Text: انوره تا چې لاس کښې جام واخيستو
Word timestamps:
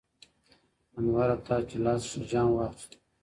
انوره 0.97 1.37
تا 1.45 1.55
چې 1.69 1.77
لاس 1.85 2.01
کښې 2.09 2.21
جام 2.31 2.49
واخيستو 2.53 2.97